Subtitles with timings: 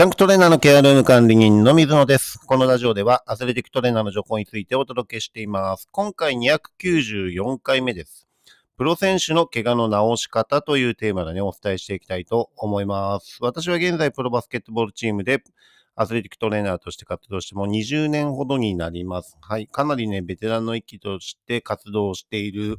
[0.00, 2.38] ジャンクトレーナーのケアルーム管理人の水野です。
[2.46, 5.90] このラジオではアスレティックトレーナーの情報についてお届けしています。
[5.92, 8.26] 今回294回目です。
[8.78, 13.36] プロ選手の怪我の治し方というテーマでね、お伝えしていきたいと思います。
[13.42, 15.42] 私は現在プロバスケットボールチームで
[15.96, 19.36] アスレティックトレーナーとして活動しても20年ほどになります。
[19.42, 19.66] はい。
[19.66, 22.78] かなりね、ベテランの域として活動している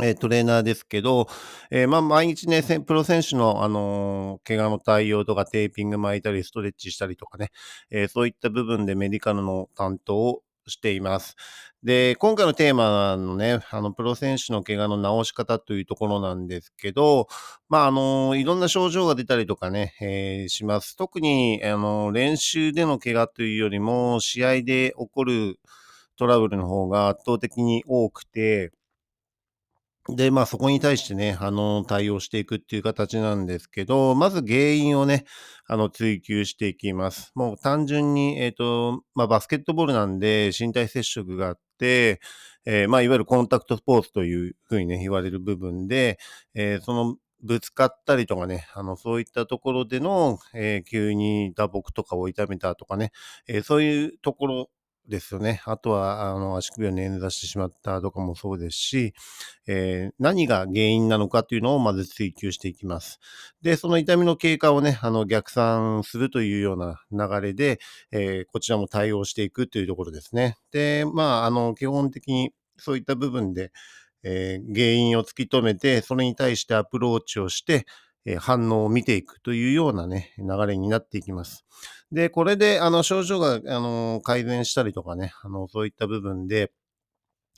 [0.00, 1.26] えトレーナーですけど、
[1.70, 7.50] えーまあ、毎日ね、プロ選手の、あのー怪我の対応とか、テーピング巻いたり、ストレッチしたりとかね、
[7.90, 11.34] えーそういった部分でメディカルの担当をしています。
[11.82, 17.26] で、今回のテーマのね、あの、プロ選手の怪我の治し方というところなんですけど、
[17.68, 20.96] まあ、あのいろんな症状が出たりとかね、えーします。
[20.96, 25.58] 特に、あの練習での怪我というよりも、試合で起こる
[26.16, 28.72] トラブルの方が圧倒的に多くて、
[30.10, 35.26] で、まあそこに対してね、あの、対応していくっていう形なんですけど、まず原因をね、
[35.66, 37.30] あの、追求していきます。
[37.34, 42.20] もう単純に、えっ、と、まあバスケットボールなんで身体接触があって、
[42.64, 46.18] えーまあいわゆるコンタクトスポーツというふうにね、言われる部分で、
[46.54, 53.12] えーその、ぶつかったりとかね、あの、そういったところでの、えー急に打撲とかを痛めたとかね、
[53.46, 54.70] えーそういうところ
[55.08, 55.62] ですよね。
[55.64, 59.14] あとは、あの、足首を捻挫してしまったとかもそうですし、
[59.66, 63.18] えー何が原因なのかというのをまず追求していきます。
[63.62, 67.80] で、その痛みの経過をね、あの、逆算するというような流れで、
[68.12, 70.56] えーこちらも対応していくというところですね。
[70.72, 73.72] で、まあ、あの、基本的にそういった部分で、
[74.24, 77.86] えー原因を突き止めて、それに対してアプローチをして、
[78.36, 81.64] 反応を見ていくというようなね、流れになっていきます。
[82.12, 86.72] で、これで、あの、症状が、あの、改善したりとかね、あの、そういった部分で、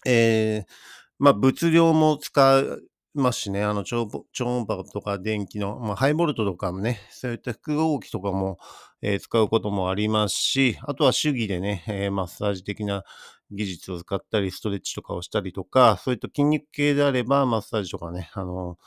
[0.06, 0.70] えー
[1.18, 2.64] まあ、物量も使い
[3.14, 4.02] ますしね、あの超、
[4.42, 8.58] 音波とか電気の、まあ、ハイボルトとかもね、そういった複合機とかも、
[9.02, 13.04] えー使うこともありますし、あとは手技でね、えーマッサージ的な
[13.52, 18.78] 技術を使ったり、ストレッチとかをしたりとか、そういった筋肉系であれば、マッサージとかね、あの、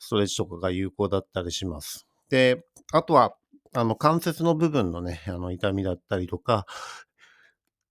[0.00, 2.08] ストレッチとかが有効だったりします。
[2.30, 3.36] で、あとは、
[3.74, 6.66] あの、関節の部分のね、あの、痛みだったりとか、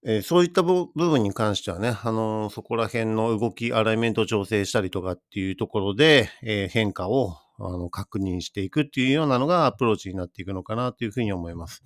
[0.04, 11.82] えーそういった部分に関してはね、あのそこら辺の動き、アライメント調整したりとかっていうところで、えー変化をあの確認していくっていうようなのがアプローチになっていくのかなというふうに思います。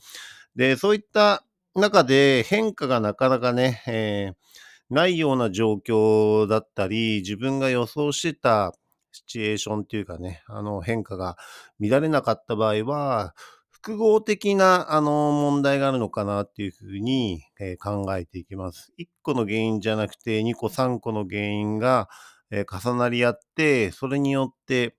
[0.55, 4.33] で、そういった中で変化がなかなかね、え
[4.91, 8.75] ないような状況だったり、自分が予想してた
[9.15, 11.37] シチュエーションっていうかね、あの変化が
[11.79, 13.35] 見られなかった場合は、
[13.71, 18.93] 複合的なあの問題があるのかなっていうふうに、え考えていきます。
[18.99, 22.09] 1個の原因じゃなくて2個3個の原因が、
[22.51, 24.97] え重なり合って、それによって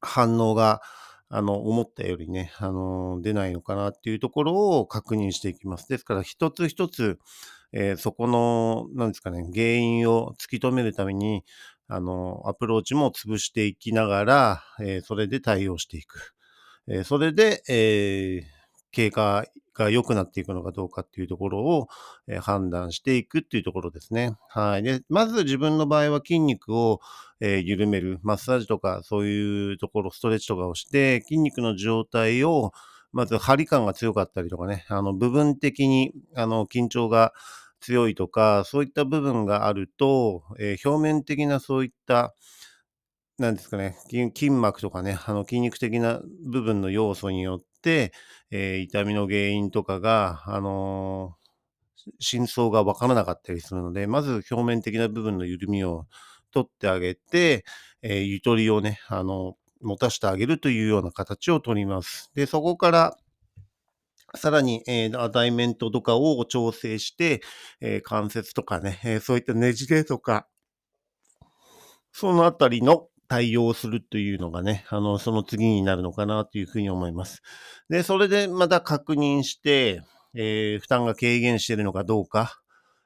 [0.00, 0.82] 反応が
[1.28, 5.88] あの思ったよりね、あの出ないのかなっていうところを確認していきます。
[5.88, 7.18] ですから一つ一つ、
[7.72, 11.42] えーそこの、なんですかね、原因を突き止めるために、
[11.88, 16.34] あの、アプローチも潰していきながら、えーそれで対応していく。
[16.88, 18.62] えーそれで、えー
[18.94, 21.88] 経過が良くなっていくのかどうかっていうところを、
[22.28, 24.36] えー判断していくっていうところですね。
[24.48, 24.82] はい。
[24.82, 27.00] で、まず自分の場合は筋肉を、
[27.40, 32.72] えー緩める、マッサージとかそういうところ、ストレッチとかをして、筋肉の状態を、
[33.12, 37.32] まず張り感が強かったりとかね、あの部分的にあの緊張が
[37.82, 42.34] 強いとか、そういった部分があると、えー表面的なそういった
[43.38, 48.12] なんですかね、筋筋膜とかね、あの筋肉的な部分の要素によって、
[48.50, 51.42] えー痛みの原因とかが、あのー
[52.20, 56.06] 真相がわからなかったりするので、まず表面的な部分の緩みを
[56.52, 57.64] 取ってあげて、
[58.02, 62.30] えーゆとりをね、あの、持たせてあげるというような形を取ります。
[62.34, 63.16] で、そこから、
[64.34, 67.42] さらに、えーアタイメントとかを調整して、
[67.80, 70.46] えー関節とかね、えーそういったねじれとか、
[72.12, 77.42] そのあたりの対応をするというのがね、あの、その次になるのかなというふうに思います。
[77.88, 80.02] で、それでまた確認して、
[80.34, 82.60] えー負担が軽減しているのかどうか、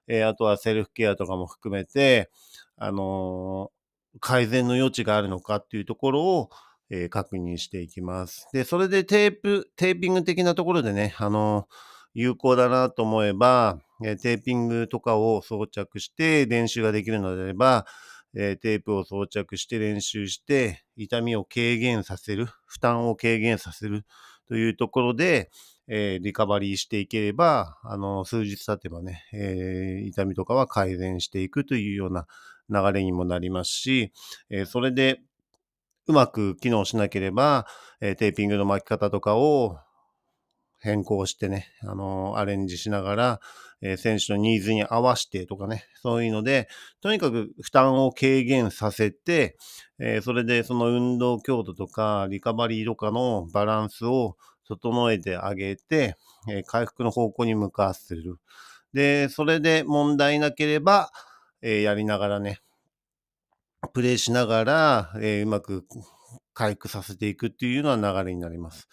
[0.09, 2.31] えーあとはセルフケアとかも含めて、
[2.77, 3.77] あのー
[4.19, 6.51] 改善の余地があるのかっていうところを、
[6.91, 8.49] えー確認していきます。
[8.53, 11.69] で、それでテープ、テーピング的なところでね、あの
[12.15, 17.87] 有効だなと思えば、えーテーピングとかを装着して練習ができるのであれば、
[18.35, 24.05] えーテープを装着して練習して、痛みを軽減させる、負担を軽減させる
[24.49, 25.51] というところで、
[25.89, 32.27] えーリカバリーしていければ、あの、数日経てばね、えー痛みとかは改善していくというような
[32.71, 34.13] 流れにもなりますし、
[34.51, 35.21] えーそれで
[36.07, 37.67] うまく機能しなければ、
[38.01, 39.79] えーテーピングの巻き方とかを
[40.81, 43.41] 変更してね、あの、アレンジしながら、
[43.83, 46.69] えー、選手のニーズに合わせてとかね、そういうので、
[47.01, 49.57] とにかく負担を軽減させて、
[49.99, 54.37] えー、それでその運動強度とかリカバリーとかのバランスを
[54.69, 56.17] 整えてあげて、
[56.49, 58.37] え、回復の方向に向かわせる。
[58.93, 61.11] で、それで問題なければ、
[61.63, 62.61] えやりながらね、
[63.93, 65.85] プレイしながら、えうまく
[66.55, 68.89] 回復させていくっていうような流れになります。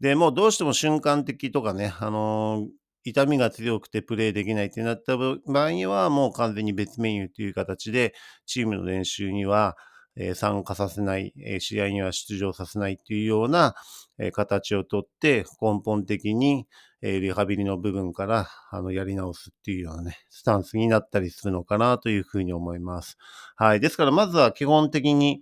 [0.00, 2.68] で、もうどうしても瞬間的とかね、あのー、
[3.04, 8.14] 痛みが強くてプレイできないってなった場合には、もう完全に別メニューという形で、
[8.46, 9.76] チームの練習には、
[10.18, 13.74] え、参加させない、え、試合には出場させないっていうような、
[14.18, 16.66] え形をとって、根本的に、
[17.02, 23.16] えリハビリの部分から、あの、やり直すっていうようなね、スタンスになったりするのかなというふうに思います。
[23.56, 23.80] はい。
[23.80, 25.40] ですから、まずは基本的に、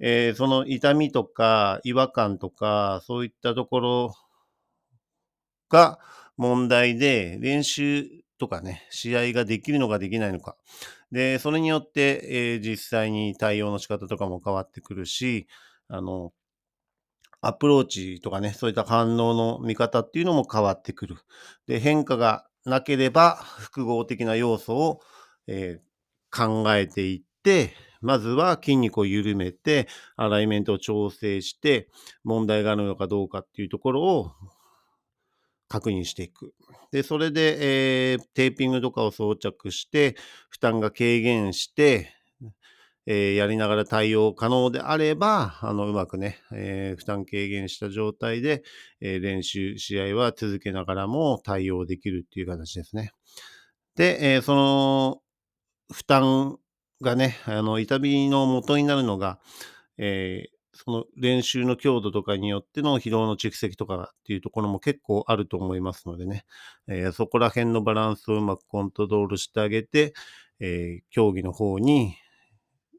[0.00, 4.14] えー、その痛みとか違和感とか、そういったところ
[5.70, 5.98] が
[6.36, 8.06] 問題で、練習
[8.38, 10.56] とかね、試合ができるのかできないのか。
[11.12, 15.48] で、それによって、えー、実際に対応の仕方とかも変わってくるし、
[15.88, 16.32] あの、
[17.42, 21.16] アプローチとかね、そういった反応の見方っていうのも変わってくる。
[21.66, 25.00] で、変化がなければ、複合的な要素を、
[25.46, 31.88] えー、考えていって、まずは筋肉を緩めて、アライメントを調整して、
[32.24, 34.32] 問題があるのかどうかっていうところを
[35.70, 36.52] 確認していく。
[36.90, 40.16] で、それで、えー、テーピングとかを装着して、
[40.50, 42.12] 負担が軽減して、
[43.06, 48.64] えー、やりながら対応可能であれば、あの、うまくね、えー、負担軽減した状態で、
[49.00, 53.12] えー、練習、試合は続けながらも対応できるっていう形ですね。
[53.94, 55.20] で、えその、
[55.92, 56.58] 負担
[57.00, 59.38] がね、あの、痛みの元になるのが、
[59.98, 66.46] えー、その練習の強度とかによっての疲労の蓄積とかっていうところも結構あると思いますのでね、
[66.88, 70.14] えー、そこら辺のバランスをうまくコントロールしてあげて、
[70.58, 72.16] えー、競技の方に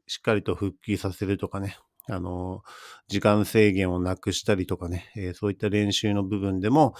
[0.06, 1.76] しっかりと復帰させるとかね、
[2.08, 2.62] あの、
[3.08, 6.94] 時間制限をなくしたりとかね、えー、そういった練習の部分でも、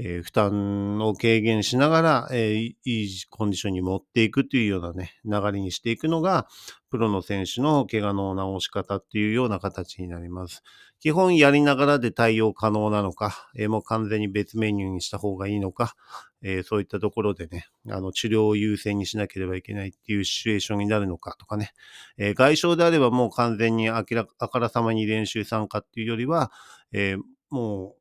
[0.00, 6.46] えー、負担を軽減しながら、えー、いいコンディションに持っていくというようなね、流れにしていくのが、
[6.90, 10.62] プロの選手の怪我の治し方っていうような形になります。
[11.00, 15.94] 基本やりながらで対応可能なのか、えー、もう完全に別メニューにした方がいいのか、
[16.42, 21.72] えー、そういったところでね、あの、治療を優先にしなければいけないっていうシチュエーションになるのかとかね、
[22.16, 26.52] えー、外傷であればもう完全にあらあからさまに練習参加っていうよりは、
[26.92, 27.96] えー、も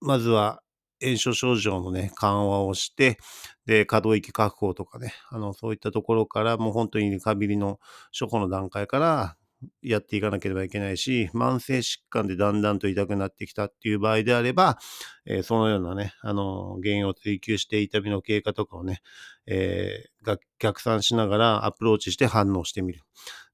[0.00, 0.62] う、まずは
[1.02, 3.18] 炎症症状のね、緩和をして、
[3.66, 7.78] で、可動域確保とかね、あの、そういったところから、もう本当にリカビリの
[8.12, 9.36] 初歩の段階から
[9.82, 14.78] やっていかなければいけないし、慢性疾患でだんだんと痛くなってきたっていう場合であれば、
[15.26, 19.02] えー、そのようなね、あの、原因を追求して痛みの経過とかをね、
[19.46, 23.02] えー、逆算しながらアプローチして反応してみる。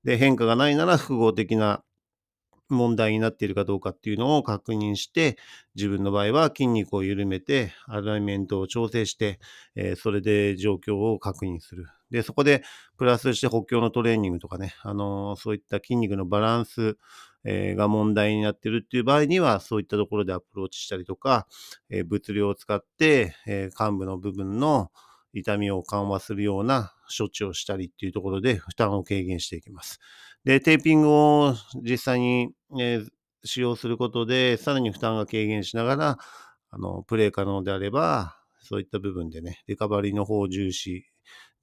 [0.05, 1.83] で、変化がないなら複合的な
[2.69, 5.37] 問題になっているかどうかっていうのを確認して、
[5.75, 9.39] 自分の場合は筋肉を緩めて、アライメントを調整して、
[9.75, 11.87] えー、それで状況を確認する。
[12.11, 12.63] で、そこで
[12.97, 16.97] プラスして補強のトレーニングとかね、あのー、そういった筋肉のバランス、
[17.45, 21.47] えー、が問題になってるっていう場合には、そういったところでアプローチしたりとか、
[21.91, 24.91] え物量を使って、え幹部の部分の
[25.39, 30.01] 痛みを緩和するような処置をしたりっていうところで負担を軽減していきます。
[30.45, 33.03] で、テーピングを実際に、え、
[33.45, 36.19] 使用することで、さらに負担が軽減しながら、
[36.71, 41.07] あの、プレイ可能であれば、そういった部分でね、リカバリーの方を重視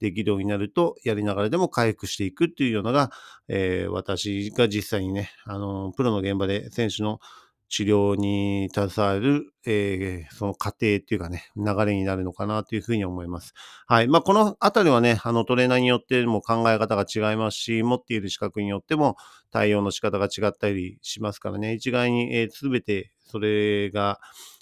[0.00, 3.10] できるようになると、やりながらでも回復していくっていうようなのが、
[3.48, 7.20] えー、私が実際にね、あの、プロの現場で選手の
[7.68, 13.54] 治療に携わる、えー、その過程っていうかね、流れになるのかなというふうに思います。
[13.86, 14.08] はい。
[14.08, 19.16] まあ、このあたりはね、あのトレーナーによっても考え方が違いますし、持っている資格によっても
[19.50, 24.20] 対応の仕方が違ったりしますからね、一概に、えー、全てそれが、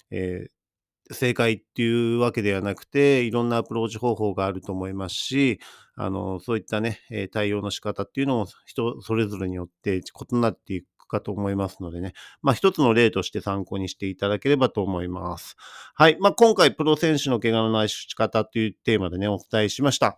[0.09, 5.59] えー、正解っていうわけではなくて、いろんなアプローチ方法があると思いますし、
[5.95, 6.99] あの、そういったね、
[7.31, 12.13] 対応の仕方っていうのも人それぞれによって異なっていくかと思いますのでね。
[12.41, 15.55] まあ一つの例として参考にしていただければと思います。
[15.93, 16.17] はい。
[16.19, 20.17] まあ今回プロ選手の怪我のないし方というテーマでね、お伝えしました。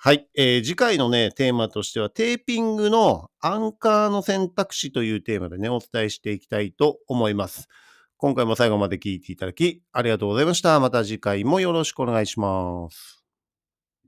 [0.00, 0.28] はい。
[0.36, 7.66] えー、次回のね、テーマとしては、テーピングのアンカーの選択肢というテーマでね、お伝えしていきたいと思います。
[8.16, 10.78] 今回も最後まで聞いていただき、ありがとうございました。
[10.78, 13.17] また次回もよろしくお願いします。